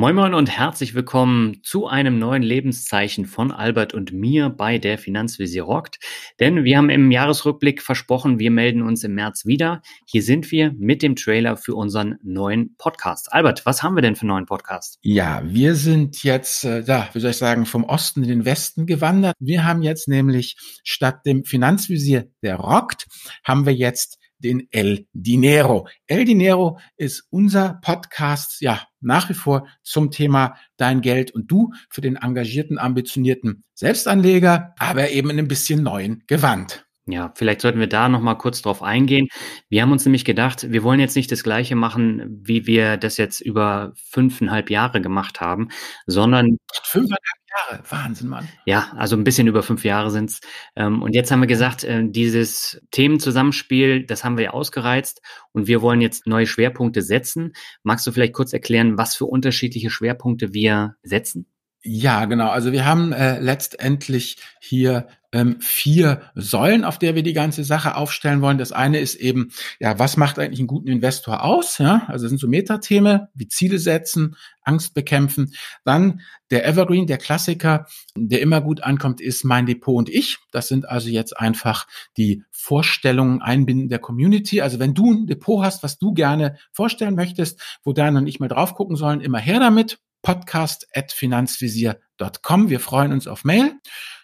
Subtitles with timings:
[0.00, 4.96] Moin Moin und herzlich willkommen zu einem neuen Lebenszeichen von Albert und mir bei der
[4.96, 5.98] Finanzvisier rockt.
[6.40, 9.82] Denn wir haben im Jahresrückblick versprochen, wir melden uns im März wieder.
[10.06, 13.30] Hier sind wir mit dem Trailer für unseren neuen Podcast.
[13.30, 14.98] Albert, was haben wir denn für einen neuen Podcast?
[15.02, 18.86] Ja, wir sind jetzt, äh, ja, wie soll ich sagen, vom Osten in den Westen
[18.86, 19.34] gewandert.
[19.38, 23.06] Wir haben jetzt nämlich statt dem Finanzvisier, der rockt,
[23.44, 25.88] haben wir jetzt den El Dinero.
[26.06, 31.72] El Dinero ist unser Podcast, ja, nach wie vor zum Thema Dein Geld und du
[31.88, 36.86] für den engagierten, ambitionierten Selbstanleger, aber eben in ein bisschen neuen Gewand.
[37.06, 39.28] Ja, vielleicht sollten wir da noch mal kurz drauf eingehen.
[39.68, 43.16] Wir haben uns nämlich gedacht, wir wollen jetzt nicht das Gleiche machen, wie wir das
[43.16, 45.70] jetzt über fünfeinhalb Jahre gemacht haben,
[46.06, 48.48] sondern fünfeinhalb Jahre, Wahnsinn, Mann.
[48.64, 50.40] Ja, also ein bisschen über fünf Jahre sind's.
[50.76, 55.20] Ähm, und jetzt haben wir gesagt, äh, dieses Themenzusammenspiel, das haben wir ja ausgereizt
[55.52, 57.52] und wir wollen jetzt neue Schwerpunkte setzen.
[57.82, 61.46] Magst du vielleicht kurz erklären, was für unterschiedliche Schwerpunkte wir setzen?
[61.82, 62.50] Ja, genau.
[62.50, 67.96] Also wir haben äh, letztendlich hier ähm, vier Säulen, auf der wir die ganze Sache
[67.96, 68.58] aufstellen wollen.
[68.58, 71.78] Das eine ist eben, ja, was macht eigentlich einen guten Investor aus?
[71.78, 75.54] Ja, also das sind so Metathemen wie Ziele setzen, Angst bekämpfen.
[75.84, 77.86] Dann der Evergreen, der Klassiker,
[78.16, 80.38] der immer gut ankommt, ist mein Depot und ich.
[80.50, 81.86] Das sind also jetzt einfach
[82.16, 84.60] die Vorstellungen einbinden der Community.
[84.60, 88.40] Also wenn du ein Depot hast, was du gerne vorstellen möchtest, wo Dan und ich
[88.40, 92.68] mal drauf gucken sollen, immer her damit podcast.finanzvisier.com.
[92.68, 93.72] Wir freuen uns auf Mail.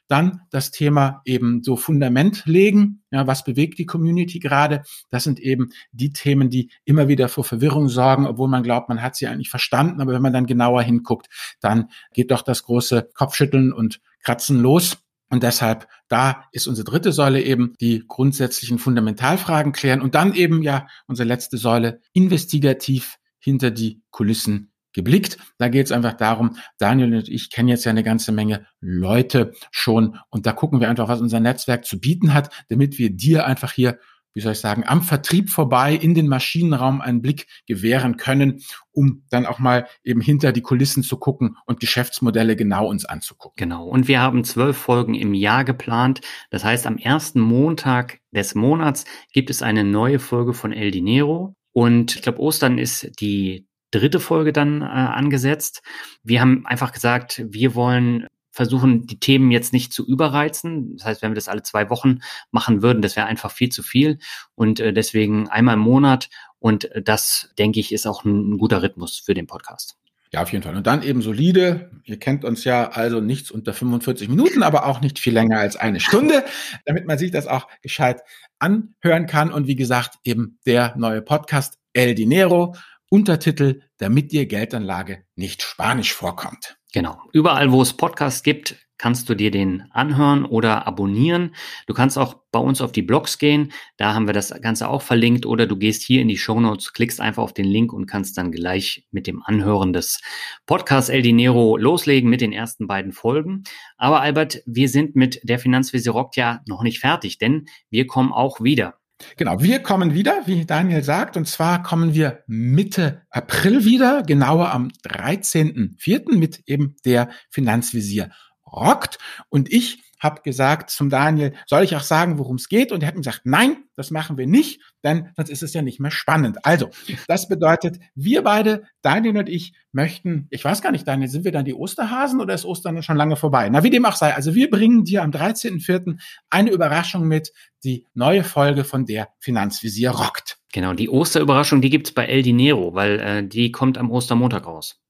[0.08, 3.02] Dann das Thema eben so Fundament legen.
[3.10, 4.82] Ja, was bewegt die Community gerade?
[5.10, 9.02] Das sind eben die Themen, die immer wieder vor Verwirrung sorgen, obwohl man glaubt, man
[9.02, 10.00] hat sie eigentlich verstanden.
[10.00, 11.28] Aber wenn man dann genauer hinguckt,
[11.60, 14.98] dann geht doch das große Kopfschütteln und Kratzen los.
[15.28, 20.62] Und deshalb, da ist unsere dritte Säule eben die grundsätzlichen Fundamentalfragen klären und dann eben
[20.62, 25.38] ja unsere letzte Säule investigativ hinter die Kulissen geblickt.
[25.58, 29.52] Da geht es einfach darum, Daniel und ich kennen jetzt ja eine ganze Menge Leute
[29.70, 33.46] schon und da gucken wir einfach, was unser Netzwerk zu bieten hat, damit wir dir
[33.46, 34.00] einfach hier
[34.36, 38.60] wie soll ich sagen, am Vertrieb vorbei in den Maschinenraum einen Blick gewähren können,
[38.92, 43.54] um dann auch mal eben hinter die Kulissen zu gucken und Geschäftsmodelle genau uns anzugucken.
[43.56, 43.86] Genau.
[43.86, 46.20] Und wir haben zwölf Folgen im Jahr geplant.
[46.50, 51.54] Das heißt, am ersten Montag des Monats gibt es eine neue Folge von El Dinero.
[51.72, 53.65] Und ich glaube, Ostern ist die
[53.98, 55.82] dritte Folge dann äh, angesetzt.
[56.22, 58.26] Wir haben einfach gesagt, wir wollen
[58.56, 60.96] versuchen, die Themen jetzt nicht zu überreizen.
[60.96, 62.20] Das heißt, wenn wir das alle zwei Wochen
[62.50, 64.18] machen würden, das wäre einfach viel zu viel.
[64.54, 66.30] Und äh, deswegen einmal im Monat.
[66.58, 69.98] Und das, denke ich, ist auch ein, ein guter Rhythmus für den Podcast.
[70.32, 70.74] Ja, auf jeden Fall.
[70.74, 71.90] Und dann eben solide.
[72.04, 75.76] Ihr kennt uns ja also nichts unter 45 Minuten, aber auch nicht viel länger als
[75.76, 76.44] eine Stunde,
[76.86, 78.22] damit man sich das auch gescheit
[78.58, 79.52] anhören kann.
[79.52, 82.74] Und wie gesagt, eben der neue Podcast El Dinero
[83.16, 86.76] Untertitel, damit dir Geldanlage nicht spanisch vorkommt.
[86.92, 87.18] Genau.
[87.32, 91.54] Überall, wo es Podcasts gibt, kannst du dir den anhören oder abonnieren.
[91.86, 93.72] Du kannst auch bei uns auf die Blogs gehen.
[93.96, 95.46] Da haben wir das Ganze auch verlinkt.
[95.46, 98.36] Oder du gehst hier in die Show Notes, klickst einfach auf den Link und kannst
[98.36, 100.20] dann gleich mit dem Anhören des
[100.66, 103.64] Podcasts El Dinero loslegen mit den ersten beiden Folgen.
[103.96, 108.30] Aber Albert, wir sind mit der Finanzvisier Rockt ja noch nicht fertig, denn wir kommen
[108.30, 108.98] auch wieder.
[109.36, 114.72] Genau, wir kommen wieder, wie Daniel sagt, und zwar kommen wir Mitte April wieder, genauer
[114.72, 116.36] am 13.04.
[116.36, 118.30] mit eben der Finanzvisier
[118.66, 119.18] rockt.
[119.48, 122.92] Und ich habe gesagt zum Daniel, soll ich auch sagen, worum es geht?
[122.92, 125.82] Und er hat mir gesagt, nein, das machen wir nicht, denn sonst ist es ja
[125.82, 126.58] nicht mehr spannend.
[126.64, 126.90] Also,
[127.28, 131.52] das bedeutet, wir beide, Daniel und ich, möchten, ich weiß gar nicht, Daniel, sind wir
[131.52, 133.68] dann die Osterhasen oder ist Ostern schon lange vorbei?
[133.68, 134.34] Na, wie dem auch sei.
[134.34, 136.18] Also, wir bringen dir am 13.04.
[136.50, 137.52] eine Überraschung mit,
[137.84, 140.58] die neue Folge von der Finanzvisier rockt.
[140.72, 145.00] Genau, die Osterüberraschung, die gibt's bei El Dinero, weil äh, die kommt am Ostermontag raus.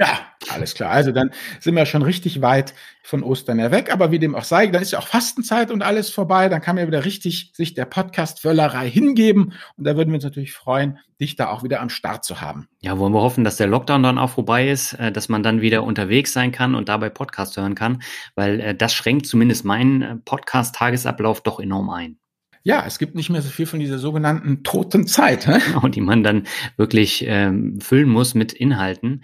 [0.00, 0.18] Ja,
[0.48, 0.92] alles klar.
[0.92, 1.30] Also dann
[1.60, 2.72] sind wir schon richtig weit
[3.02, 3.92] von Ostern her weg.
[3.92, 6.48] Aber wie dem auch sei, dann ist ja auch Fastenzeit und alles vorbei.
[6.48, 9.52] Dann kann man wieder richtig sich der Podcast-Wöllerei hingeben.
[9.76, 12.66] Und da würden wir uns natürlich freuen, dich da auch wieder am Start zu haben.
[12.80, 15.60] Ja, wollen wir hoffen, dass der Lockdown dann auch vorbei ist, äh, dass man dann
[15.60, 18.02] wieder unterwegs sein kann und dabei Podcast hören kann,
[18.34, 22.16] weil äh, das schränkt zumindest meinen äh, Podcast-Tagesablauf doch enorm ein.
[22.62, 25.46] Ja, es gibt nicht mehr so viel von dieser sogenannten toten Zeit.
[25.46, 25.58] Hä?
[25.66, 26.46] Genau, die man dann
[26.78, 29.22] wirklich ähm, füllen muss mit Inhalten.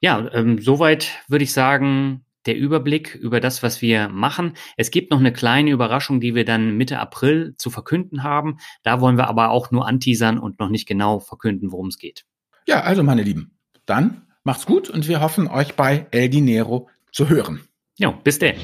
[0.00, 4.54] Ja, ähm, soweit würde ich sagen, der Überblick über das, was wir machen.
[4.76, 8.58] Es gibt noch eine kleine Überraschung, die wir dann Mitte April zu verkünden haben.
[8.82, 12.24] Da wollen wir aber auch nur anteasern und noch nicht genau verkünden, worum es geht.
[12.66, 17.28] Ja, also meine Lieben, dann macht's gut und wir hoffen, euch bei El Dinero zu
[17.28, 17.60] hören.
[17.98, 18.56] Ja, bis denn.